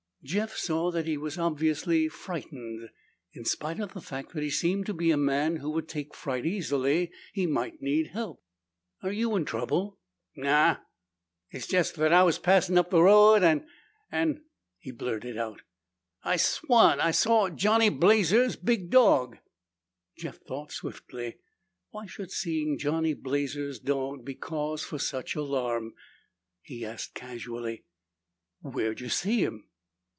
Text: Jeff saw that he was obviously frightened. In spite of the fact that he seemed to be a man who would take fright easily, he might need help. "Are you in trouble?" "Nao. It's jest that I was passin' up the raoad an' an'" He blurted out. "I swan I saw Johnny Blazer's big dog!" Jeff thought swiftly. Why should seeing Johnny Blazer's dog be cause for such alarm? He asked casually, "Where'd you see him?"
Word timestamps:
Jeff 0.23 0.55
saw 0.55 0.91
that 0.91 1.07
he 1.07 1.17
was 1.17 1.39
obviously 1.39 2.07
frightened. 2.07 2.91
In 3.33 3.43
spite 3.43 3.79
of 3.79 3.93
the 3.95 4.01
fact 4.01 4.33
that 4.33 4.43
he 4.43 4.51
seemed 4.51 4.85
to 4.85 4.93
be 4.93 5.09
a 5.09 5.17
man 5.17 5.55
who 5.55 5.71
would 5.71 5.87
take 5.89 6.13
fright 6.13 6.45
easily, 6.45 7.11
he 7.33 7.47
might 7.47 7.81
need 7.81 8.09
help. 8.09 8.39
"Are 9.01 9.11
you 9.11 9.35
in 9.35 9.45
trouble?" 9.45 9.97
"Nao. 10.35 10.77
It's 11.49 11.65
jest 11.65 11.95
that 11.95 12.13
I 12.13 12.21
was 12.21 12.37
passin' 12.37 12.77
up 12.77 12.91
the 12.91 12.99
raoad 13.01 13.41
an' 13.41 13.67
an'" 14.11 14.43
He 14.77 14.91
blurted 14.91 15.39
out. 15.39 15.63
"I 16.21 16.37
swan 16.37 16.99
I 17.01 17.09
saw 17.09 17.49
Johnny 17.49 17.89
Blazer's 17.89 18.55
big 18.55 18.91
dog!" 18.91 19.39
Jeff 20.15 20.37
thought 20.37 20.71
swiftly. 20.71 21.39
Why 21.89 22.05
should 22.05 22.29
seeing 22.29 22.77
Johnny 22.77 23.15
Blazer's 23.15 23.79
dog 23.79 24.23
be 24.23 24.35
cause 24.35 24.83
for 24.83 24.99
such 24.99 25.33
alarm? 25.33 25.95
He 26.61 26.85
asked 26.85 27.15
casually, 27.15 27.85
"Where'd 28.61 29.01
you 29.01 29.09
see 29.09 29.39
him?" 29.43 29.65